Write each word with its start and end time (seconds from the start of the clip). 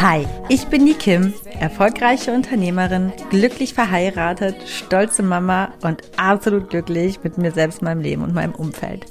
Hi, 0.00 0.26
ich 0.48 0.66
bin 0.66 0.86
die 0.86 0.94
Kim, 0.94 1.34
erfolgreiche 1.60 2.32
Unternehmerin, 2.32 3.12
glücklich 3.30 3.74
verheiratet, 3.74 4.56
stolze 4.66 5.22
Mama 5.22 5.72
und 5.82 6.02
absolut 6.16 6.70
glücklich 6.70 7.22
mit 7.22 7.38
mir 7.38 7.52
selbst, 7.52 7.82
meinem 7.82 8.00
Leben 8.00 8.22
und 8.22 8.34
meinem 8.34 8.54
Umfeld. 8.54 9.06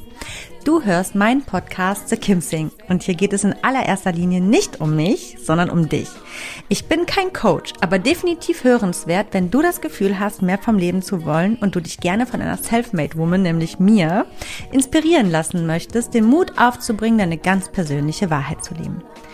Du 0.67 0.83
hörst 0.83 1.15
meinen 1.15 1.43
Podcast 1.43 2.09
The 2.09 2.17
Kim 2.17 2.41
Sing 2.41 2.71
und 2.89 3.01
hier 3.01 3.15
geht 3.15 3.31
es 3.31 3.45
in 3.45 3.55
allererster 3.61 4.11
Linie 4.11 4.41
nicht 4.41 4.81
um 4.81 4.97
mich, 4.97 5.37
sondern 5.41 5.69
um 5.69 5.87
dich. 5.87 6.09
Ich 6.67 6.87
bin 6.87 7.05
kein 7.05 7.31
Coach, 7.31 7.71
aber 7.79 7.99
definitiv 7.99 8.65
hörenswert, 8.65 9.27
wenn 9.31 9.49
du 9.49 9.61
das 9.61 9.79
Gefühl 9.79 10.19
hast, 10.19 10.41
mehr 10.41 10.57
vom 10.57 10.77
Leben 10.77 11.01
zu 11.01 11.23
wollen 11.23 11.55
und 11.55 11.73
du 11.77 11.79
dich 11.79 12.01
gerne 12.01 12.25
von 12.25 12.41
einer 12.41 12.57
Selfmade 12.57 13.17
Woman, 13.17 13.43
nämlich 13.43 13.79
mir, 13.79 14.25
inspirieren 14.73 15.31
lassen 15.31 15.65
möchtest, 15.65 16.13
den 16.13 16.25
Mut 16.25 16.57
aufzubringen, 16.57 17.19
deine 17.19 17.37
ganz 17.37 17.71
persönliche 17.71 18.29
Wahrheit 18.29 18.61
zu 18.61 18.73
leben. 18.73 19.01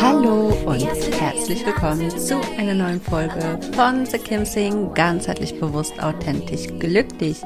Hallo 0.00 0.52
und 0.66 0.86
herzlich 1.20 1.64
willkommen 1.64 2.10
zu 2.10 2.38
einer 2.58 2.74
neuen 2.74 3.00
Folge 3.00 3.58
von 3.74 4.04
The 4.04 4.18
Kim 4.18 4.44
Sing, 4.44 4.92
ganzheitlich 4.92 5.58
bewusst, 5.58 6.02
authentisch, 6.02 6.66
glücklich. 6.78 7.40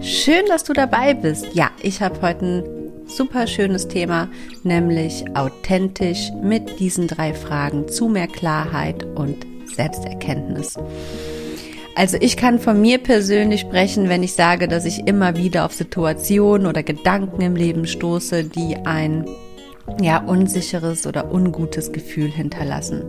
Schön, 0.00 0.46
dass 0.46 0.64
du 0.64 0.72
dabei 0.72 1.14
bist. 1.14 1.46
Ja, 1.54 1.70
ich 1.82 2.00
habe 2.00 2.20
heute 2.22 2.44
ein 2.44 3.08
super 3.08 3.46
schönes 3.46 3.88
Thema, 3.88 4.28
nämlich 4.62 5.24
authentisch 5.34 6.30
mit 6.40 6.78
diesen 6.78 7.08
drei 7.08 7.34
Fragen 7.34 7.88
zu 7.88 8.08
mehr 8.08 8.28
Klarheit 8.28 9.04
und 9.16 9.44
Selbsterkenntnis. 9.66 10.76
Also 11.96 12.16
ich 12.20 12.36
kann 12.36 12.60
von 12.60 12.80
mir 12.80 12.98
persönlich 12.98 13.62
sprechen, 13.62 14.08
wenn 14.08 14.22
ich 14.22 14.34
sage, 14.34 14.68
dass 14.68 14.84
ich 14.84 15.08
immer 15.08 15.36
wieder 15.36 15.64
auf 15.64 15.72
Situationen 15.72 16.68
oder 16.68 16.84
Gedanken 16.84 17.40
im 17.40 17.56
Leben 17.56 17.88
stoße, 17.88 18.44
die 18.44 18.76
ein 18.76 19.26
ja, 20.00 20.18
unsicheres 20.18 21.06
oder 21.06 21.32
ungutes 21.32 21.92
Gefühl 21.92 22.30
hinterlassen. 22.30 23.02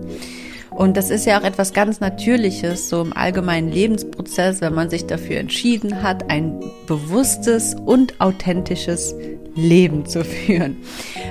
Und 0.72 0.96
das 0.96 1.10
ist 1.10 1.26
ja 1.26 1.40
auch 1.40 1.44
etwas 1.44 1.74
ganz 1.74 2.00
Natürliches, 2.00 2.90
so 2.90 3.02
im 3.02 3.12
allgemeinen 3.12 3.70
Lebensprozess, 3.70 4.62
wenn 4.62 4.74
man 4.74 4.90
sich 4.90 5.06
dafür 5.06 5.38
entschieden 5.38 6.04
hat, 6.04 6.30
ein 6.30 6.60
bewusstes 6.88 7.76
und 7.76 8.22
authentisches 8.22 9.14
Leben 9.56 10.06
zu 10.06 10.24
führen. 10.24 10.78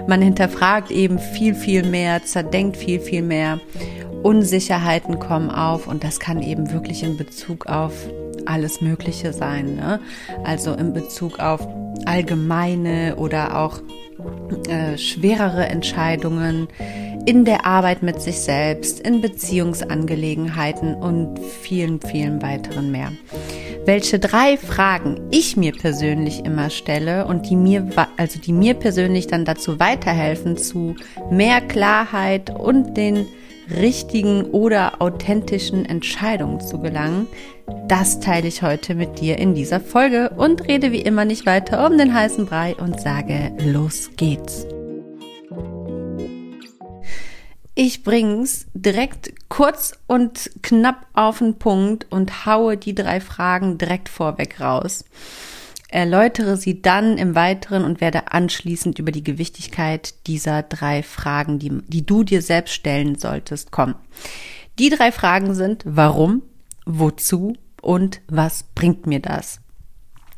Man 0.06 0.20
hinterfragt 0.20 0.90
eben 0.90 1.18
viel, 1.18 1.54
viel 1.54 1.82
mehr, 1.84 2.22
zerdenkt 2.24 2.76
viel, 2.76 3.00
viel 3.00 3.22
mehr. 3.22 3.60
Unsicherheiten 4.22 5.18
kommen 5.18 5.50
auf 5.50 5.86
und 5.86 6.02
das 6.02 6.18
kann 6.18 6.42
eben 6.42 6.72
wirklich 6.72 7.02
in 7.02 7.16
Bezug 7.16 7.66
auf 7.66 7.92
alles 8.48 8.80
Mögliche 8.80 9.32
sein. 9.32 9.76
Ne? 9.76 10.00
Also 10.44 10.74
in 10.74 10.92
Bezug 10.92 11.38
auf 11.38 11.66
allgemeine 12.04 13.16
oder 13.16 13.58
auch 13.58 13.80
äh, 14.68 14.96
schwerere 14.98 15.66
Entscheidungen 15.66 16.68
in 17.26 17.44
der 17.44 17.66
Arbeit 17.66 18.02
mit 18.02 18.22
sich 18.22 18.38
selbst, 18.38 19.00
in 19.00 19.20
Beziehungsangelegenheiten 19.20 20.94
und 20.94 21.38
vielen, 21.38 22.00
vielen 22.00 22.40
weiteren 22.40 22.90
mehr. 22.90 23.12
Welche 23.84 24.18
drei 24.18 24.56
Fragen 24.56 25.28
ich 25.30 25.56
mir 25.56 25.72
persönlich 25.72 26.44
immer 26.44 26.70
stelle 26.70 27.26
und 27.26 27.48
die 27.48 27.56
mir, 27.56 27.88
also 28.16 28.38
die 28.38 28.52
mir 28.52 28.74
persönlich 28.74 29.26
dann 29.26 29.44
dazu 29.44 29.78
weiterhelfen, 29.78 30.56
zu 30.56 30.94
mehr 31.30 31.60
Klarheit 31.60 32.50
und 32.50 32.96
den 32.96 33.26
richtigen 33.70 34.44
oder 34.46 35.00
authentischen 35.00 35.84
Entscheidungen 35.84 36.60
zu 36.60 36.78
gelangen, 36.78 37.26
das 37.86 38.20
teile 38.20 38.48
ich 38.48 38.62
heute 38.62 38.94
mit 38.94 39.20
dir 39.20 39.38
in 39.38 39.54
dieser 39.54 39.80
Folge 39.80 40.30
und 40.30 40.66
rede 40.68 40.92
wie 40.92 41.02
immer 41.02 41.24
nicht 41.24 41.46
weiter 41.46 41.86
um 41.86 41.98
den 41.98 42.14
heißen 42.14 42.46
Brei 42.46 42.74
und 42.76 43.00
sage, 43.00 43.52
los 43.58 44.10
geht's. 44.16 44.66
Ich 47.74 48.02
bring's 48.02 48.66
direkt 48.74 49.32
kurz 49.48 49.92
und 50.08 50.50
knapp 50.62 51.06
auf 51.12 51.38
den 51.38 51.60
Punkt 51.60 52.06
und 52.10 52.44
haue 52.44 52.76
die 52.76 52.94
drei 52.94 53.20
Fragen 53.20 53.78
direkt 53.78 54.08
vorweg 54.08 54.60
raus 54.60 55.04
erläutere 55.88 56.56
sie 56.56 56.82
dann 56.82 57.16
im 57.16 57.34
Weiteren 57.34 57.84
und 57.84 58.00
werde 58.00 58.32
anschließend 58.32 58.98
über 58.98 59.10
die 59.10 59.24
Gewichtigkeit 59.24 60.14
dieser 60.26 60.62
drei 60.62 61.02
Fragen, 61.02 61.58
die, 61.58 61.82
die 61.86 62.04
du 62.04 62.24
dir 62.24 62.42
selbst 62.42 62.74
stellen 62.74 63.16
solltest, 63.16 63.72
kommen. 63.72 63.94
Die 64.78 64.90
drei 64.90 65.10
Fragen 65.10 65.54
sind, 65.54 65.82
warum, 65.86 66.42
wozu 66.84 67.56
und 67.80 68.20
was 68.28 68.64
bringt 68.74 69.06
mir 69.06 69.20
das? 69.20 69.60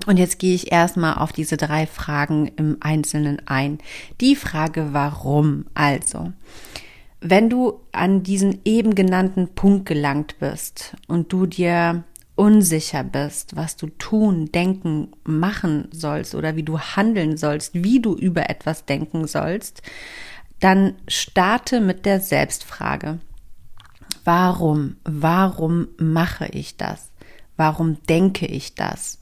Und 0.06 0.18
jetzt 0.18 0.38
gehe 0.38 0.54
ich 0.54 0.72
erstmal 0.72 1.14
auf 1.14 1.32
diese 1.32 1.56
drei 1.56 1.86
Fragen 1.86 2.46
im 2.56 2.78
Einzelnen 2.80 3.46
ein. 3.46 3.78
Die 4.20 4.34
Frage, 4.34 4.88
warum 4.92 5.66
also? 5.74 6.32
Wenn 7.20 7.50
du 7.50 7.80
an 7.92 8.22
diesen 8.22 8.60
eben 8.64 8.94
genannten 8.94 9.48
Punkt 9.48 9.84
gelangt 9.84 10.36
bist 10.38 10.96
und 11.06 11.32
du 11.32 11.44
dir 11.44 12.04
unsicher 12.40 13.04
bist, 13.04 13.54
was 13.54 13.76
du 13.76 13.88
tun, 13.88 14.50
denken, 14.50 15.08
machen 15.24 15.88
sollst 15.92 16.34
oder 16.34 16.56
wie 16.56 16.62
du 16.62 16.78
handeln 16.80 17.36
sollst, 17.36 17.74
wie 17.74 18.00
du 18.00 18.16
über 18.16 18.48
etwas 18.48 18.86
denken 18.86 19.26
sollst, 19.26 19.82
dann 20.58 20.94
starte 21.06 21.80
mit 21.80 22.06
der 22.06 22.18
Selbstfrage. 22.18 23.18
Warum? 24.24 24.96
Warum 25.04 25.88
mache 25.98 26.46
ich 26.46 26.78
das? 26.78 27.10
Warum 27.58 28.02
denke 28.04 28.46
ich 28.46 28.74
das? 28.74 29.18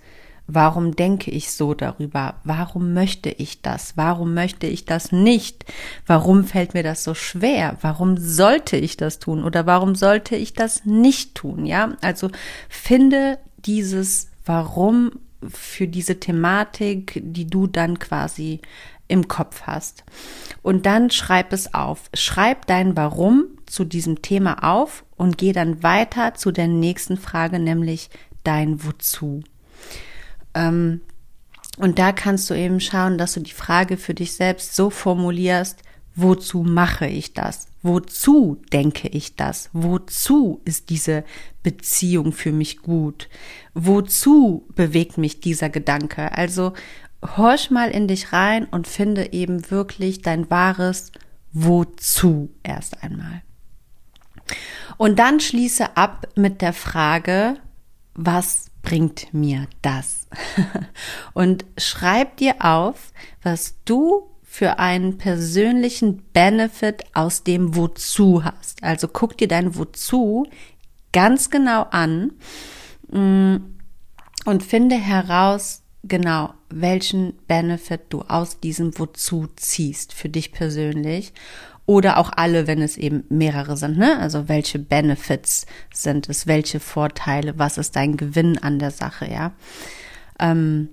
Warum 0.51 0.97
denke 0.97 1.31
ich 1.31 1.53
so 1.53 1.75
darüber? 1.75 2.37
Warum 2.43 2.95
möchte 2.95 3.29
ich 3.29 3.61
das? 3.61 3.99
Warum 3.99 4.33
möchte 4.33 4.67
ich 4.67 4.87
das 4.87 5.13
nicht? 5.13 5.67
Warum 6.07 6.45
fällt 6.45 6.73
mir 6.73 6.83
das 6.83 7.05
so 7.05 7.13
schwer? 7.13 7.77
Warum 7.83 8.17
sollte 8.17 8.79
ich 8.79 8.97
das 8.97 9.19
tun 9.19 9.45
oder 9.45 9.67
warum 9.67 9.95
sollte 9.95 10.37
ich 10.37 10.55
das 10.55 10.87
nicht 10.87 11.35
tun? 11.35 11.67
Ja, 11.67 11.99
also 12.01 12.31
finde 12.71 13.39
dieses 13.59 14.31
Warum 14.47 15.11
für 15.47 15.87
diese 15.87 16.19
Thematik, 16.19 17.21
die 17.23 17.47
du 17.47 17.67
dann 17.67 17.99
quasi 17.99 18.63
im 19.07 19.29
Kopf 19.29 19.63
hast. 19.63 20.05
Und 20.63 20.87
dann 20.87 21.11
schreib 21.11 21.53
es 21.53 21.75
auf. 21.75 22.09
Schreib 22.15 22.67
dein 22.67 22.97
Warum 22.97 23.45
zu 23.67 23.85
diesem 23.85 24.23
Thema 24.23 24.65
auf 24.65 25.05
und 25.17 25.37
geh 25.37 25.53
dann 25.53 25.83
weiter 25.83 26.33
zu 26.35 26.53
der 26.53 26.69
nächsten 26.69 27.19
Frage, 27.19 27.59
nämlich 27.59 28.09
dein 28.45 28.83
Wozu. 28.83 29.43
Ähm, 30.59 31.01
und 31.79 31.99
da 31.99 32.13
kannst 32.13 32.51
du 32.51 32.55
eben 32.55 32.81
schauen, 32.81 33.19
dass 33.19 33.35
du 33.35 33.41
die 33.41 33.53
Frage 33.53 33.97
für 33.97 34.15
dich 34.15 34.33
selbst 34.33 34.75
so 34.75 34.91
formulierst, 34.91 35.83
wozu 36.17 36.65
mache 36.65 37.07
ich 37.07 37.33
das? 37.33 37.69
Wozu 37.83 38.61
denke 38.73 39.07
ich 39.09 39.37
das? 39.37 39.71
Wozu 39.73 40.61
ist 40.65 40.91
diese 40.91 41.25
Beziehung 41.63 42.33
für 42.33 42.51
mich 42.51 42.83
gut? 42.83 43.29
Wozu 43.75 44.67
bewegt 44.75 45.17
mich 45.17 45.41
dieser 45.41 45.71
Gedanke? 45.71 46.33
Also 46.33 46.73
horch 47.37 47.71
mal 47.71 47.91
in 47.91 48.09
dich 48.09 48.33
rein 48.33 48.65
und 48.65 48.89
finde 48.89 49.33
eben 49.33 49.71
wirklich 49.71 50.23
dein 50.23 50.51
wahres 50.51 51.13
Wozu 51.53 52.51
erst 52.65 53.05
einmal. 53.05 53.43
Und 54.97 55.21
dann 55.21 55.39
schließe 55.39 55.97
ab 55.97 56.27
mit 56.35 56.61
der 56.63 56.73
Frage, 56.73 57.57
was 58.15 58.71
bringt 58.89 59.35
mir 59.35 59.67
das? 59.83 60.27
Und 61.35 61.67
schreib 61.77 62.39
dir 62.39 62.57
auf, 62.61 63.13
was 63.43 63.77
du 63.85 64.31
für 64.43 64.79
einen 64.79 65.19
persönlichen 65.19 66.23
Benefit 66.33 67.05
aus 67.13 67.45
dem 67.45 67.77
Wozu 67.77 68.45
hast. 68.45 68.83
Also 68.83 69.07
guck 69.07 69.37
dir 69.37 69.47
dein 69.47 69.77
Wozu 69.77 70.47
ganz 71.13 71.51
genau 71.51 71.83
an 71.91 72.33
mm, 73.11 73.57
und 74.47 74.63
finde 74.63 74.97
heraus, 74.97 75.83
genau, 76.03 76.55
welchen 76.71 77.37
Benefit 77.47 78.01
du 78.09 78.23
aus 78.23 78.59
diesem 78.59 78.99
Wozu 78.99 79.49
ziehst 79.57 80.15
für 80.15 80.31
dich 80.31 80.53
persönlich 80.53 81.35
oder 81.89 82.19
auch 82.19 82.31
alle, 82.37 82.67
wenn 82.67 82.83
es 82.83 82.99
eben 82.99 83.25
mehrere 83.31 83.79
sind. 83.79 83.97
Ne? 83.97 84.19
Also 84.19 84.47
welche 84.47 84.79
Benefits 84.79 85.65
sind 85.91 86.29
es, 86.29 86.47
welche 86.47 86.81
Vorteile, 86.81 87.59
was 87.59 87.79
ist 87.79 87.97
dein 87.97 88.19
Gewinn 88.19 88.59
an 88.59 88.79
der 88.79 88.91
Sache, 88.91 89.27
ja. 89.27 89.53
Ähm, 90.39 90.91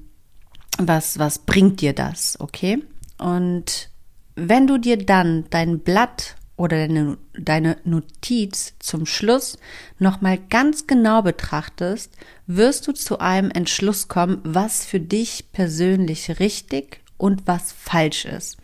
was, 0.77 1.19
was 1.19 1.39
bringt 1.39 1.81
dir 1.81 1.91
das, 1.91 2.39
okay? 2.39 2.81
Und 3.17 3.89
wenn 4.35 4.67
du 4.67 4.77
dir 4.77 4.97
dann 4.97 5.43
dein 5.49 5.79
Blatt 5.79 6.37
oder 6.55 6.77
deine, 6.77 7.17
deine 7.37 7.75
Notiz 7.83 8.75
zum 8.79 9.05
Schluss 9.05 9.57
nochmal 9.99 10.37
ganz 10.49 10.87
genau 10.87 11.21
betrachtest, 11.21 12.13
wirst 12.47 12.87
du 12.87 12.93
zu 12.93 13.19
einem 13.19 13.51
Entschluss 13.51 14.07
kommen, 14.07 14.39
was 14.43 14.85
für 14.85 15.01
dich 15.01 15.51
persönlich 15.51 16.39
richtig 16.39 17.01
und 17.17 17.47
was 17.47 17.73
falsch 17.73 18.23
ist. 18.23 18.55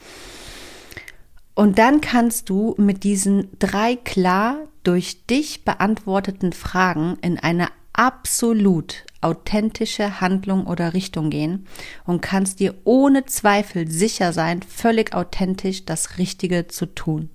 Und 1.54 1.78
dann 1.78 2.02
kannst 2.02 2.50
du 2.50 2.76
mit 2.78 3.04
diesen 3.04 3.50
drei 3.60 3.96
klar 3.96 4.58
durch 4.84 5.26
dich 5.26 5.64
beantworteten 5.64 6.54
Fragen 6.54 7.18
in 7.22 7.38
eine 7.38 7.68
absolut 7.94 9.06
authentische 9.22 10.20
Handlung 10.22 10.66
oder 10.66 10.94
Richtung 10.94 11.30
gehen 11.30 11.68
und 12.06 12.22
kannst 12.22 12.60
dir 12.60 12.74
ohne 12.84 13.26
Zweifel 13.26 13.90
sicher 13.90 14.34
sein, 14.34 14.62
völlig 14.64 15.14
authentisch 15.14 15.86
das 15.86 16.18
Richtige 16.18 16.68
zu 16.68 16.88
tun. 16.88 17.30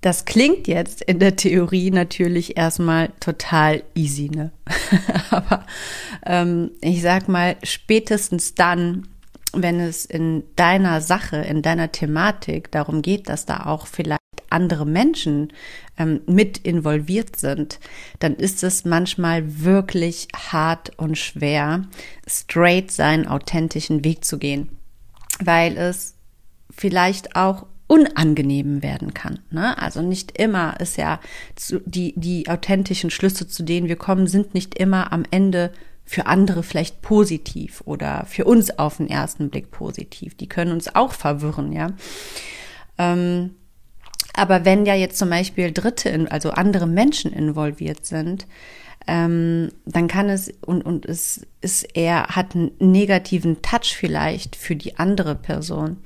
Das 0.00 0.24
klingt 0.24 0.68
jetzt 0.68 1.02
in 1.02 1.18
der 1.18 1.34
Theorie 1.34 1.90
natürlich 1.90 2.56
erstmal 2.56 3.10
total 3.20 3.82
easy, 3.96 4.30
ne? 4.30 4.52
Aber 5.30 5.66
ähm, 6.24 6.70
ich 6.80 7.02
sag 7.02 7.28
mal, 7.28 7.56
spätestens 7.64 8.54
dann, 8.54 9.08
wenn 9.52 9.80
es 9.80 10.04
in 10.04 10.44
deiner 10.56 11.00
Sache, 11.00 11.36
in 11.38 11.62
deiner 11.62 11.90
Thematik 11.92 12.70
darum 12.70 13.02
geht, 13.02 13.28
dass 13.28 13.46
da 13.46 13.66
auch 13.66 13.86
vielleicht 13.86 14.18
andere 14.50 14.86
Menschen 14.86 15.52
ähm, 15.98 16.20
mit 16.26 16.58
involviert 16.58 17.36
sind, 17.36 17.80
dann 18.18 18.34
ist 18.34 18.62
es 18.62 18.84
manchmal 18.84 19.62
wirklich 19.62 20.28
hart 20.34 20.98
und 20.98 21.18
schwer, 21.18 21.82
straight 22.26 22.90
seinen 22.90 23.26
authentischen 23.26 24.04
Weg 24.04 24.24
zu 24.24 24.38
gehen, 24.38 24.68
weil 25.40 25.76
es 25.76 26.14
vielleicht 26.70 27.36
auch 27.36 27.66
unangenehm 27.86 28.82
werden 28.82 29.14
kann. 29.14 29.40
Ne? 29.50 29.76
Also 29.78 30.02
nicht 30.02 30.38
immer 30.38 30.78
ist 30.78 30.98
ja 30.98 31.20
zu, 31.56 31.80
die, 31.80 32.12
die 32.16 32.48
authentischen 32.48 33.10
Schlüsse, 33.10 33.48
zu 33.48 33.62
denen 33.62 33.88
wir 33.88 33.96
kommen, 33.96 34.26
sind 34.26 34.54
nicht 34.54 34.78
immer 34.78 35.12
am 35.12 35.24
Ende 35.30 35.72
für 36.08 36.26
andere 36.26 36.62
vielleicht 36.62 37.02
positiv 37.02 37.82
oder 37.84 38.24
für 38.26 38.44
uns 38.44 38.78
auf 38.78 38.96
den 38.96 39.08
ersten 39.08 39.50
Blick 39.50 39.70
positiv. 39.70 40.34
Die 40.36 40.48
können 40.48 40.72
uns 40.72 40.94
auch 40.94 41.12
verwirren, 41.12 41.72
ja. 41.72 41.88
Ähm, 42.96 43.54
aber 44.32 44.64
wenn 44.64 44.86
ja 44.86 44.94
jetzt 44.94 45.18
zum 45.18 45.30
Beispiel 45.30 45.72
Dritte, 45.72 46.26
also 46.30 46.50
andere 46.50 46.86
Menschen 46.86 47.32
involviert 47.32 48.06
sind, 48.06 48.46
ähm, 49.06 49.70
dann 49.84 50.08
kann 50.08 50.28
es 50.28 50.52
und, 50.64 50.82
und 50.82 51.06
es 51.06 51.46
ist 51.60 51.84
eher, 51.96 52.28
hat 52.28 52.54
einen 52.54 52.70
negativen 52.78 53.62
Touch 53.62 53.96
vielleicht 53.96 54.56
für 54.56 54.76
die 54.76 54.98
andere 54.98 55.34
Person 55.34 55.98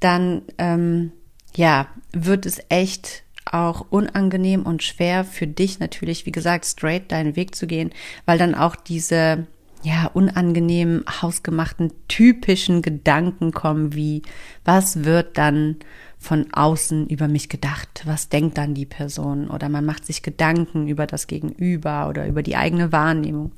dann 0.00 0.42
ähm, 0.58 1.12
ja, 1.54 1.88
wird 2.12 2.46
es 2.46 2.60
echt 2.68 3.22
auch 3.46 3.86
unangenehm 3.90 4.62
und 4.62 4.82
schwer 4.82 5.24
für 5.24 5.46
dich 5.46 5.78
natürlich, 5.78 6.26
wie 6.26 6.32
gesagt, 6.32 6.66
straight 6.66 7.12
deinen 7.12 7.36
Weg 7.36 7.54
zu 7.54 7.66
gehen, 7.66 7.90
weil 8.24 8.38
dann 8.38 8.54
auch 8.54 8.76
diese 8.76 9.46
ja, 9.82 10.10
unangenehmen, 10.12 11.04
hausgemachten, 11.22 11.92
typischen 12.08 12.82
Gedanken 12.82 13.52
kommen, 13.52 13.94
wie, 13.94 14.22
was 14.64 15.04
wird 15.04 15.38
dann 15.38 15.76
von 16.18 16.52
außen 16.52 17.06
über 17.08 17.28
mich 17.28 17.48
gedacht? 17.48 18.02
Was 18.04 18.28
denkt 18.28 18.58
dann 18.58 18.74
die 18.74 18.86
Person? 18.86 19.48
Oder 19.48 19.68
man 19.68 19.84
macht 19.84 20.04
sich 20.04 20.22
Gedanken 20.22 20.88
über 20.88 21.06
das 21.06 21.28
Gegenüber 21.28 22.08
oder 22.08 22.26
über 22.26 22.42
die 22.42 22.56
eigene 22.56 22.90
Wahrnehmung. 22.90 23.52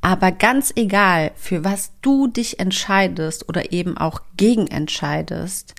Aber 0.00 0.32
ganz 0.32 0.72
egal, 0.76 1.32
für 1.34 1.64
was 1.64 1.92
du 2.00 2.26
dich 2.26 2.58
entscheidest 2.58 3.46
oder 3.48 3.72
eben 3.72 3.98
auch 3.98 4.22
gegen 4.38 4.66
entscheidest, 4.68 5.74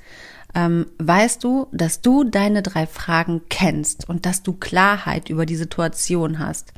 ähm, 0.55 0.87
weißt 0.97 1.43
du, 1.43 1.67
dass 1.71 2.01
du 2.01 2.23
deine 2.23 2.61
drei 2.61 2.87
Fragen 2.87 3.41
kennst 3.49 4.07
und 4.07 4.25
dass 4.25 4.43
du 4.43 4.53
Klarheit 4.53 5.29
über 5.29 5.45
die 5.45 5.55
Situation 5.55 6.39
hast. 6.39 6.73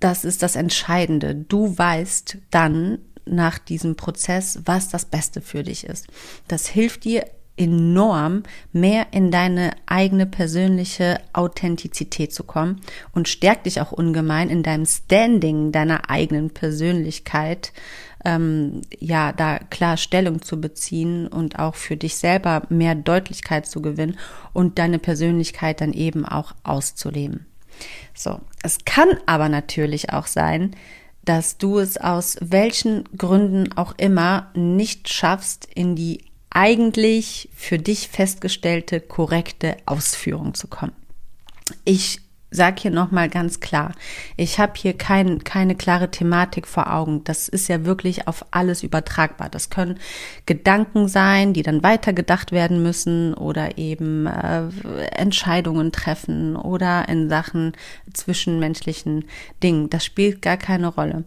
Das 0.00 0.24
ist 0.24 0.42
das 0.42 0.56
Entscheidende. 0.56 1.34
Du 1.34 1.76
weißt 1.76 2.38
dann 2.50 2.98
nach 3.24 3.58
diesem 3.58 3.96
Prozess, 3.96 4.60
was 4.64 4.88
das 4.88 5.04
Beste 5.04 5.40
für 5.40 5.62
dich 5.62 5.84
ist. 5.84 6.06
Das 6.48 6.66
hilft 6.66 7.04
dir 7.04 7.26
enorm, 7.56 8.42
mehr 8.72 9.06
in 9.12 9.30
deine 9.30 9.72
eigene 9.86 10.26
persönliche 10.26 11.20
Authentizität 11.32 12.32
zu 12.34 12.44
kommen 12.44 12.80
und 13.12 13.28
stärkt 13.28 13.66
dich 13.66 13.80
auch 13.80 13.92
ungemein 13.92 14.50
in 14.50 14.62
deinem 14.62 14.86
Standing 14.86 15.72
deiner 15.72 16.10
eigenen 16.10 16.50
Persönlichkeit, 16.50 17.72
ähm, 18.26 18.82
ja, 18.98 19.32
da 19.32 19.60
klar 19.70 19.96
Stellung 19.96 20.42
zu 20.42 20.60
beziehen 20.60 21.28
und 21.28 21.60
auch 21.60 21.76
für 21.76 21.96
dich 21.96 22.16
selber 22.16 22.64
mehr 22.68 22.96
Deutlichkeit 22.96 23.66
zu 23.66 23.80
gewinnen 23.80 24.18
und 24.52 24.80
deine 24.80 24.98
Persönlichkeit 24.98 25.80
dann 25.80 25.92
eben 25.92 26.26
auch 26.26 26.52
auszuleben. 26.64 27.46
So, 28.14 28.40
es 28.64 28.78
kann 28.84 29.08
aber 29.26 29.48
natürlich 29.48 30.12
auch 30.12 30.26
sein, 30.26 30.74
dass 31.24 31.56
du 31.56 31.78
es 31.78 31.98
aus 31.98 32.36
welchen 32.40 33.04
Gründen 33.16 33.72
auch 33.76 33.94
immer 33.96 34.50
nicht 34.54 35.08
schaffst, 35.08 35.68
in 35.72 35.94
die 35.94 36.24
eigentlich 36.50 37.48
für 37.54 37.78
dich 37.78 38.08
festgestellte 38.08 39.00
korrekte 39.00 39.76
Ausführung 39.86 40.54
zu 40.54 40.66
kommen. 40.66 40.94
Ich 41.84 42.20
sage 42.50 42.82
hier 42.82 42.90
nochmal 42.90 43.28
ganz 43.28 43.60
klar, 43.60 43.92
ich 44.36 44.58
habe 44.58 44.72
hier 44.76 44.96
kein, 44.96 45.44
keine 45.44 45.74
klare 45.74 46.10
Thematik 46.10 46.66
vor 46.66 46.92
Augen. 46.92 47.24
Das 47.24 47.48
ist 47.48 47.68
ja 47.68 47.84
wirklich 47.84 48.28
auf 48.28 48.46
alles 48.50 48.82
übertragbar. 48.82 49.48
Das 49.48 49.70
können 49.70 49.98
Gedanken 50.46 51.08
sein, 51.08 51.52
die 51.52 51.62
dann 51.62 51.82
weitergedacht 51.82 52.52
werden 52.52 52.82
müssen 52.82 53.34
oder 53.34 53.78
eben 53.78 54.26
äh, 54.26 54.68
Entscheidungen 55.12 55.92
treffen 55.92 56.56
oder 56.56 57.08
in 57.08 57.28
Sachen 57.28 57.72
zwischenmenschlichen 58.12 59.24
Dingen. 59.62 59.90
Das 59.90 60.04
spielt 60.04 60.42
gar 60.42 60.56
keine 60.56 60.88
Rolle 60.88 61.24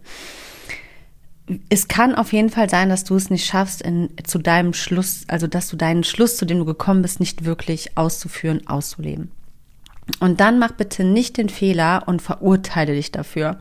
es 1.68 1.88
kann 1.88 2.14
auf 2.14 2.32
jeden 2.32 2.50
Fall 2.50 2.70
sein, 2.70 2.90
dass 2.90 3.02
du 3.02 3.16
es 3.16 3.30
nicht 3.30 3.44
schaffst, 3.44 3.82
in, 3.82 4.10
zu 4.24 4.38
deinem 4.38 4.72
Schluss, 4.72 5.24
also 5.26 5.48
dass 5.48 5.68
du 5.68 5.76
deinen 5.76 6.04
Schluss, 6.04 6.36
zu 6.36 6.44
dem 6.44 6.58
du 6.58 6.64
gekommen 6.64 7.02
bist, 7.02 7.18
nicht 7.18 7.44
wirklich 7.44 7.96
auszuführen, 7.96 8.68
auszuleben. 8.68 9.32
Und 10.18 10.40
dann 10.40 10.58
mach 10.58 10.72
bitte 10.72 11.04
nicht 11.04 11.36
den 11.36 11.48
Fehler 11.48 12.04
und 12.06 12.22
verurteile 12.22 12.94
dich 12.94 13.12
dafür, 13.12 13.58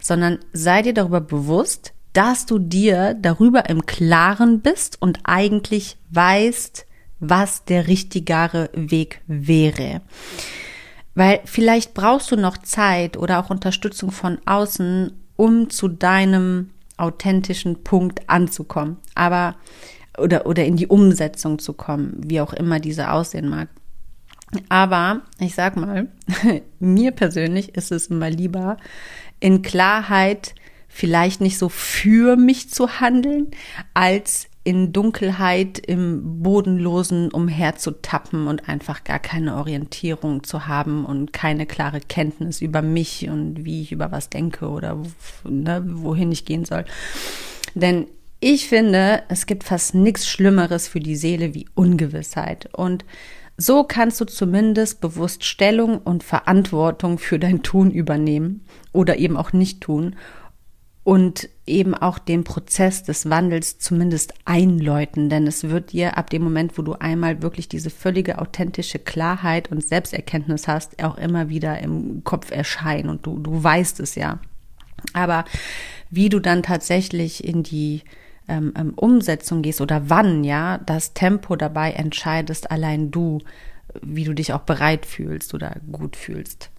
sondern 0.00 0.38
sei 0.52 0.82
dir 0.82 0.94
darüber 0.94 1.20
bewusst, 1.20 1.92
dass 2.12 2.46
du 2.46 2.58
dir 2.58 3.14
darüber 3.14 3.68
im 3.70 3.86
Klaren 3.86 4.60
bist 4.60 5.00
und 5.00 5.20
eigentlich 5.24 5.96
weißt, 6.10 6.86
was 7.20 7.64
der 7.64 7.86
richtigere 7.86 8.70
Weg 8.74 9.22
wäre. 9.26 10.02
Weil 11.14 11.40
vielleicht 11.44 11.94
brauchst 11.94 12.30
du 12.32 12.36
noch 12.36 12.58
Zeit 12.58 13.16
oder 13.16 13.38
auch 13.38 13.50
Unterstützung 13.50 14.10
von 14.10 14.38
außen, 14.44 15.12
um 15.36 15.70
zu 15.70 15.88
deinem 15.88 16.70
authentischen 16.96 17.82
Punkt 17.82 18.28
anzukommen, 18.28 18.98
aber 19.14 19.56
oder 20.18 20.46
oder 20.46 20.64
in 20.64 20.76
die 20.76 20.86
Umsetzung 20.86 21.58
zu 21.58 21.72
kommen, 21.72 22.20
wie 22.24 22.40
auch 22.40 22.52
immer 22.52 22.80
diese 22.80 23.10
aussehen 23.10 23.48
mag. 23.48 23.68
Aber 24.68 25.22
ich 25.38 25.54
sag 25.54 25.76
mal, 25.76 26.08
mir 26.78 27.12
persönlich 27.12 27.74
ist 27.76 27.92
es 27.92 28.08
immer 28.08 28.30
lieber 28.30 28.76
in 29.40 29.62
Klarheit 29.62 30.54
vielleicht 30.88 31.40
nicht 31.40 31.58
so 31.58 31.68
für 31.68 32.36
mich 32.36 32.68
zu 32.68 33.00
handeln, 33.00 33.50
als 33.94 34.48
in 34.64 34.92
Dunkelheit 34.92 35.78
im 35.78 36.42
Bodenlosen 36.42 37.30
umherzutappen 37.32 38.46
und 38.46 38.68
einfach 38.68 39.02
gar 39.02 39.18
keine 39.18 39.56
Orientierung 39.56 40.44
zu 40.44 40.68
haben 40.68 41.04
und 41.04 41.32
keine 41.32 41.66
klare 41.66 42.00
Kenntnis 42.00 42.60
über 42.60 42.80
mich 42.80 43.28
und 43.28 43.64
wie 43.64 43.82
ich 43.82 43.90
über 43.90 44.12
was 44.12 44.30
denke 44.30 44.68
oder 44.68 45.02
ne, 45.48 45.82
wohin 45.84 46.30
ich 46.30 46.44
gehen 46.44 46.64
soll. 46.64 46.84
Denn 47.74 48.06
ich 48.38 48.68
finde, 48.68 49.22
es 49.28 49.46
gibt 49.46 49.64
fast 49.64 49.94
nichts 49.94 50.28
Schlimmeres 50.28 50.86
für 50.86 51.00
die 51.00 51.16
Seele 51.16 51.54
wie 51.54 51.66
Ungewissheit. 51.74 52.68
Und 52.72 53.04
so 53.56 53.84
kannst 53.84 54.20
du 54.20 54.24
zumindest 54.24 55.00
bewusst 55.00 55.44
Stellung 55.44 55.98
und 55.98 56.22
Verantwortung 56.22 57.18
für 57.18 57.38
dein 57.38 57.62
Tun 57.62 57.90
übernehmen 57.90 58.64
oder 58.92 59.18
eben 59.18 59.36
auch 59.36 59.52
nicht 59.52 59.80
tun 59.80 60.16
und 61.04 61.48
eben 61.66 61.94
auch 61.94 62.18
den 62.18 62.44
Prozess 62.44 63.02
des 63.02 63.28
Wandels 63.28 63.78
zumindest 63.78 64.34
einläuten, 64.44 65.28
denn 65.28 65.46
es 65.46 65.64
wird 65.68 65.92
dir 65.92 66.16
ab 66.16 66.30
dem 66.30 66.42
Moment, 66.42 66.78
wo 66.78 66.82
du 66.82 66.94
einmal 66.94 67.42
wirklich 67.42 67.68
diese 67.68 67.90
völlige 67.90 68.38
authentische 68.38 69.00
Klarheit 69.00 69.70
und 69.72 69.82
Selbsterkenntnis 69.84 70.68
hast, 70.68 71.02
auch 71.02 71.18
immer 71.18 71.48
wieder 71.48 71.80
im 71.80 72.22
Kopf 72.22 72.50
erscheinen 72.52 73.08
und 73.08 73.26
du, 73.26 73.38
du 73.38 73.62
weißt 73.62 73.98
es 74.00 74.14
ja. 74.14 74.38
Aber 75.12 75.44
wie 76.10 76.28
du 76.28 76.38
dann 76.38 76.62
tatsächlich 76.62 77.42
in 77.42 77.64
die 77.64 78.02
ähm, 78.48 78.72
ähm 78.76 78.94
Umsetzung 78.94 79.62
gehst 79.62 79.80
oder 79.80 80.08
wann, 80.08 80.44
ja, 80.44 80.78
das 80.78 81.14
Tempo 81.14 81.56
dabei 81.56 81.92
entscheidest 81.92 82.70
allein 82.70 83.10
du, 83.10 83.38
wie 84.00 84.24
du 84.24 84.32
dich 84.34 84.52
auch 84.52 84.62
bereit 84.62 85.06
fühlst 85.06 85.54
oder 85.54 85.76
gut 85.90 86.16
fühlst. 86.16 86.70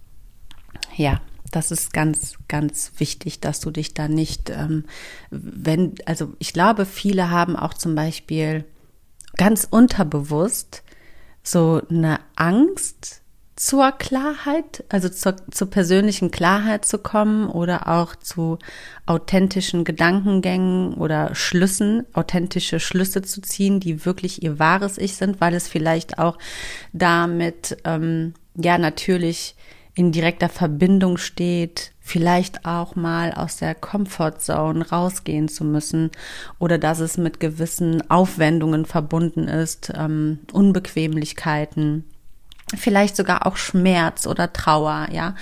Ja, 0.96 1.20
das 1.50 1.70
ist 1.70 1.92
ganz, 1.92 2.34
ganz 2.48 2.92
wichtig, 2.98 3.40
dass 3.40 3.60
du 3.60 3.70
dich 3.70 3.94
da 3.94 4.08
nicht, 4.08 4.50
ähm, 4.50 4.84
wenn, 5.30 5.94
also 6.06 6.32
ich 6.38 6.52
glaube, 6.52 6.86
viele 6.86 7.30
haben 7.30 7.56
auch 7.56 7.74
zum 7.74 7.94
Beispiel 7.94 8.64
ganz 9.36 9.66
unterbewusst 9.68 10.82
so 11.42 11.82
eine 11.90 12.20
Angst 12.36 13.22
zur 13.56 13.92
Klarheit, 13.92 14.84
also 14.88 15.08
zur, 15.08 15.36
zur 15.50 15.70
persönlichen 15.70 16.30
Klarheit 16.30 16.84
zu 16.84 16.98
kommen 16.98 17.48
oder 17.48 17.88
auch 17.88 18.16
zu 18.16 18.58
authentischen 19.06 19.84
Gedankengängen 19.84 20.94
oder 20.94 21.34
Schlüssen, 21.34 22.04
authentische 22.14 22.80
Schlüsse 22.80 23.22
zu 23.22 23.40
ziehen, 23.40 23.78
die 23.78 24.04
wirklich 24.04 24.42
ihr 24.42 24.58
wahres 24.58 24.98
Ich 24.98 25.16
sind, 25.16 25.40
weil 25.40 25.54
es 25.54 25.68
vielleicht 25.68 26.18
auch 26.18 26.36
damit, 26.92 27.76
ähm, 27.84 28.34
ja, 28.56 28.76
natürlich 28.78 29.54
in 29.94 30.10
direkter 30.10 30.48
Verbindung 30.48 31.16
steht, 31.16 31.92
vielleicht 32.00 32.66
auch 32.66 32.96
mal 32.96 33.32
aus 33.32 33.58
der 33.58 33.76
Comfortzone 33.76 34.88
rausgehen 34.88 35.48
zu 35.48 35.64
müssen 35.64 36.10
oder 36.58 36.78
dass 36.78 36.98
es 36.98 37.16
mit 37.16 37.38
gewissen 37.38 38.10
Aufwendungen 38.10 38.84
verbunden 38.84 39.46
ist, 39.46 39.92
ähm, 39.96 40.40
Unbequemlichkeiten, 40.52 42.04
vielleicht 42.76 43.16
sogar 43.16 43.46
auch 43.46 43.56
Schmerz 43.56 44.26
oder 44.26 44.52
Trauer, 44.52 45.08
ja. 45.10 45.34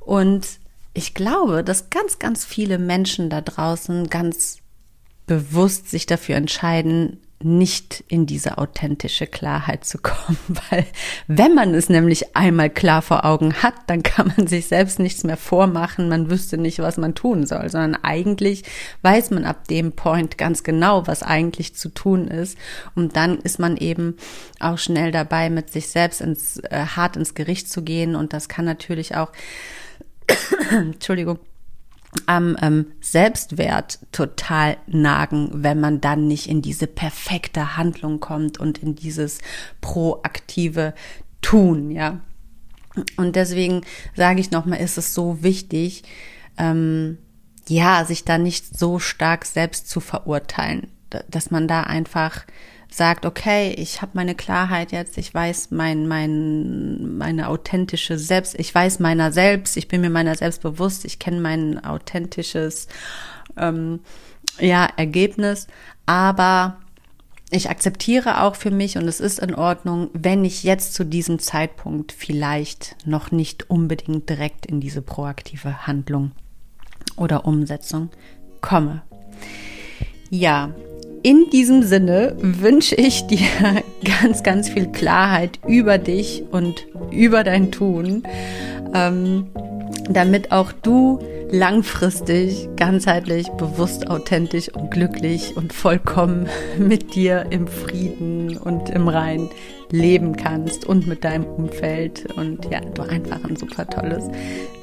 Und 0.00 0.46
ich 0.94 1.14
glaube, 1.14 1.64
dass 1.64 1.90
ganz, 1.90 2.18
ganz 2.18 2.44
viele 2.44 2.78
Menschen 2.78 3.30
da 3.30 3.40
draußen 3.40 4.10
ganz 4.10 4.58
bewusst 5.26 5.90
sich 5.90 6.06
dafür 6.06 6.36
entscheiden, 6.36 7.20
nicht 7.44 8.04
in 8.08 8.26
diese 8.26 8.58
authentische 8.58 9.26
Klarheit 9.26 9.84
zu 9.84 9.98
kommen, 9.98 10.38
weil 10.70 10.86
wenn 11.26 11.54
man 11.54 11.74
es 11.74 11.88
nämlich 11.88 12.36
einmal 12.36 12.70
klar 12.70 13.02
vor 13.02 13.24
Augen 13.24 13.54
hat, 13.54 13.74
dann 13.86 14.02
kann 14.02 14.32
man 14.36 14.46
sich 14.46 14.66
selbst 14.66 14.98
nichts 14.98 15.24
mehr 15.24 15.36
vormachen, 15.36 16.08
man 16.08 16.30
wüsste 16.30 16.58
nicht, 16.58 16.78
was 16.78 16.96
man 16.96 17.14
tun 17.14 17.46
soll, 17.46 17.68
sondern 17.68 17.96
eigentlich 18.02 18.64
weiß 19.02 19.30
man 19.30 19.44
ab 19.44 19.68
dem 19.68 19.92
Point 19.92 20.38
ganz 20.38 20.62
genau, 20.62 21.06
was 21.06 21.22
eigentlich 21.22 21.74
zu 21.74 21.88
tun 21.88 22.28
ist. 22.28 22.58
Und 22.94 23.16
dann 23.16 23.38
ist 23.38 23.58
man 23.58 23.76
eben 23.76 24.16
auch 24.60 24.78
schnell 24.78 25.12
dabei, 25.12 25.50
mit 25.50 25.70
sich 25.70 25.88
selbst 25.88 26.20
ins 26.20 26.58
äh, 26.58 26.86
hart 26.96 27.16
ins 27.16 27.34
Gericht 27.34 27.68
zu 27.68 27.82
gehen. 27.82 28.16
Und 28.16 28.32
das 28.32 28.48
kann 28.48 28.64
natürlich 28.64 29.16
auch 29.16 29.32
Entschuldigung 30.70 31.38
am 32.26 32.56
ähm, 32.60 32.86
Selbstwert 33.00 33.98
total 34.12 34.76
nagen, 34.86 35.50
wenn 35.52 35.80
man 35.80 36.00
dann 36.00 36.28
nicht 36.28 36.48
in 36.48 36.62
diese 36.62 36.86
perfekte 36.86 37.76
Handlung 37.76 38.20
kommt 38.20 38.58
und 38.58 38.78
in 38.78 38.94
dieses 38.94 39.38
proaktive 39.80 40.94
Tun, 41.40 41.90
ja. 41.90 42.20
Und 43.16 43.36
deswegen 43.36 43.82
sage 44.14 44.40
ich 44.40 44.50
nochmal, 44.50 44.80
ist 44.80 44.98
es 44.98 45.14
so 45.14 45.42
wichtig, 45.42 46.02
ähm, 46.58 47.16
ja, 47.66 48.04
sich 48.04 48.24
da 48.24 48.36
nicht 48.36 48.78
so 48.78 48.98
stark 48.98 49.46
selbst 49.46 49.88
zu 49.88 50.00
verurteilen, 50.00 50.88
dass 51.28 51.50
man 51.50 51.68
da 51.68 51.84
einfach 51.84 52.44
sagt, 52.92 53.24
okay, 53.24 53.72
ich 53.78 54.02
habe 54.02 54.12
meine 54.14 54.34
Klarheit 54.34 54.92
jetzt, 54.92 55.16
ich 55.16 55.32
weiß 55.32 55.70
mein, 55.70 56.06
mein, 56.06 57.16
meine 57.16 57.48
authentische 57.48 58.18
Selbst, 58.18 58.58
ich 58.58 58.74
weiß 58.74 58.98
meiner 58.98 59.32
selbst, 59.32 59.76
ich 59.76 59.88
bin 59.88 60.02
mir 60.02 60.10
meiner 60.10 60.34
selbst 60.34 60.62
bewusst, 60.62 61.04
ich 61.04 61.18
kenne 61.18 61.40
mein 61.40 61.82
authentisches 61.84 62.88
ähm, 63.56 64.00
ja, 64.58 64.88
Ergebnis, 64.96 65.68
aber 66.04 66.78
ich 67.50 67.70
akzeptiere 67.70 68.42
auch 68.42 68.56
für 68.56 68.70
mich 68.70 68.96
und 68.96 69.06
es 69.08 69.20
ist 69.20 69.38
in 69.38 69.54
Ordnung, 69.54 70.10
wenn 70.12 70.44
ich 70.44 70.62
jetzt 70.62 70.94
zu 70.94 71.04
diesem 71.04 71.38
Zeitpunkt 71.38 72.12
vielleicht 72.12 72.96
noch 73.06 73.30
nicht 73.30 73.70
unbedingt 73.70 74.28
direkt 74.28 74.66
in 74.66 74.80
diese 74.80 75.02
proaktive 75.02 75.86
Handlung 75.86 76.32
oder 77.16 77.44
Umsetzung 77.46 78.10
komme. 78.60 79.02
Ja, 80.30 80.74
in 81.22 81.50
diesem 81.50 81.82
Sinne 81.82 82.36
wünsche 82.40 82.94
ich 82.94 83.26
dir 83.26 83.46
ganz, 84.04 84.42
ganz 84.42 84.68
viel 84.68 84.88
Klarheit 84.88 85.58
über 85.66 85.98
dich 85.98 86.44
und 86.50 86.86
über 87.10 87.44
dein 87.44 87.70
Tun, 87.70 88.24
ähm, 88.94 89.46
damit 90.08 90.52
auch 90.52 90.72
du 90.72 91.20
langfristig, 91.50 92.68
ganzheitlich, 92.76 93.48
bewusst, 93.50 94.08
authentisch 94.08 94.70
und 94.74 94.90
glücklich 94.90 95.56
und 95.56 95.72
vollkommen 95.72 96.48
mit 96.78 97.14
dir 97.14 97.46
im 97.50 97.68
Frieden 97.68 98.56
und 98.56 98.90
im 98.90 99.08
Rein 99.08 99.50
leben 99.92 100.36
kannst 100.36 100.84
und 100.84 101.06
mit 101.06 101.22
deinem 101.22 101.44
Umfeld 101.44 102.26
und 102.36 102.64
ja, 102.70 102.80
du 102.80 103.02
einfach 103.02 103.44
ein 103.44 103.56
super 103.56 103.86
tolles 103.86 104.24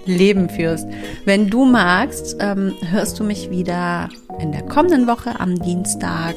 Leben 0.05 0.49
führst. 0.49 0.87
Wenn 1.25 1.49
du 1.49 1.65
magst, 1.65 2.37
ähm, 2.39 2.73
hörst 2.89 3.19
du 3.19 3.23
mich 3.23 3.49
wieder 3.49 4.09
in 4.39 4.51
der 4.51 4.63
kommenden 4.63 5.07
Woche 5.07 5.39
am 5.39 5.59
Dienstag. 5.59 6.35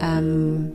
Ähm, 0.00 0.72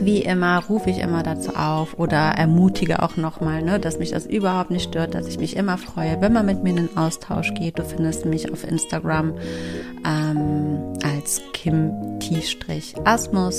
wie 0.00 0.22
immer 0.22 0.62
rufe 0.68 0.90
ich 0.90 0.98
immer 0.98 1.22
dazu 1.22 1.54
auf 1.54 1.98
oder 1.98 2.16
ermutige 2.16 3.02
auch 3.02 3.16
nochmal, 3.16 3.62
ne, 3.62 3.78
dass 3.78 3.98
mich 3.98 4.10
das 4.10 4.26
überhaupt 4.26 4.70
nicht 4.70 4.90
stört, 4.90 5.14
dass 5.14 5.26
ich 5.26 5.38
mich 5.38 5.56
immer 5.56 5.78
freue, 5.78 6.20
wenn 6.20 6.32
man 6.32 6.46
mit 6.46 6.62
mir 6.62 6.70
in 6.70 6.76
den 6.76 6.96
Austausch 6.96 7.54
geht. 7.54 7.78
Du 7.78 7.84
findest 7.84 8.24
mich 8.26 8.52
auf 8.52 8.64
Instagram 8.64 9.34
ähm, 10.06 10.94
als 11.02 11.40
Kim-Asmus. 11.52 12.46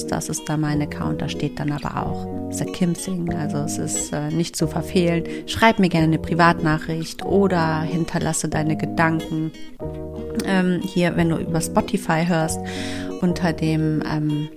Das 0.08 0.29
ist 0.29 0.48
da 0.48 0.58
mein 0.58 0.82
Account. 0.82 1.22
Da 1.22 1.29
steht 1.29 1.60
dann 1.60 1.72
aber 1.72 2.03
auch 2.03 2.27
The 2.51 2.65
Kim 2.65 2.96
Sing. 2.96 3.34
Also 3.34 3.58
es 3.58 3.77
ist 3.77 4.13
äh, 4.13 4.29
nicht 4.29 4.56
zu 4.56 4.67
verfehlen. 4.67 5.24
Schreib 5.48 5.79
mir 5.79 5.89
gerne 5.89 6.08
eine 6.08 6.20
Privatnachricht 6.20 7.25
oder 7.25 7.82
hinterlasse 7.82 8.50
deine 8.50 8.77
Gedanken 8.77 9.51
ähm, 10.46 10.82
hier, 10.84 11.15
wenn 11.17 11.29
du 11.29 11.38
über 11.38 11.62
Spotify 11.62 12.25
hörst, 12.25 12.60
unter 13.22 13.53
dem 13.53 14.03
ähm, 14.10 14.50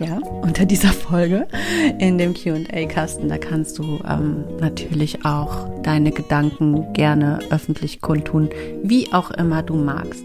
ja, 0.00 0.18
unter 0.42 0.64
dieser 0.64 0.92
Folge 0.92 1.46
in 1.98 2.18
dem 2.18 2.34
QA-Kasten. 2.34 3.28
Da 3.28 3.38
kannst 3.38 3.78
du 3.78 4.00
ähm, 4.08 4.44
natürlich 4.58 5.24
auch 5.24 5.68
deine 5.82 6.10
Gedanken 6.10 6.92
gerne 6.92 7.38
öffentlich 7.50 8.00
kundtun, 8.00 8.48
wie 8.82 9.12
auch 9.12 9.30
immer 9.30 9.62
du 9.62 9.74
magst. 9.74 10.24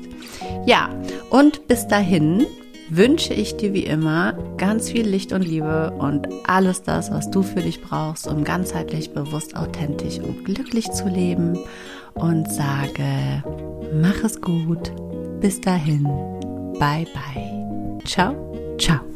Ja, 0.65 0.89
und 1.29 1.67
bis 1.67 1.87
dahin 1.87 2.45
wünsche 2.89 3.33
ich 3.33 3.57
dir 3.57 3.73
wie 3.73 3.83
immer 3.83 4.33
ganz 4.57 4.91
viel 4.91 5.07
Licht 5.07 5.33
und 5.33 5.41
Liebe 5.41 5.91
und 5.97 6.27
alles 6.47 6.83
das, 6.83 7.11
was 7.11 7.29
du 7.31 7.43
für 7.43 7.61
dich 7.61 7.81
brauchst, 7.81 8.27
um 8.27 8.43
ganzheitlich, 8.43 9.11
bewusst, 9.13 9.55
authentisch 9.55 10.19
und 10.19 10.45
glücklich 10.45 10.91
zu 10.91 11.07
leben. 11.07 11.57
Und 12.13 12.49
sage, 12.49 13.43
mach 13.93 14.23
es 14.23 14.39
gut. 14.39 14.91
Bis 15.41 15.59
dahin. 15.59 16.03
Bye 16.79 17.05
bye. 17.13 17.99
Ciao, 18.05 18.33
ciao. 18.77 19.14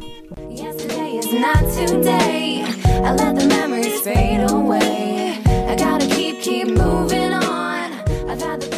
Not 1.32 1.60
today. 1.72 2.64
I 3.04 3.14
let 3.14 3.36
the 3.36 3.46
memories 3.46 4.02
fade 4.02 4.50
away. 4.50 5.40
I 5.46 5.76
gotta 5.76 6.08
keep, 6.08 6.42
keep 6.42 6.70
moving 6.70 7.34
on. 7.34 7.94
I've 8.28 8.42
had 8.42 8.62
the 8.62 8.69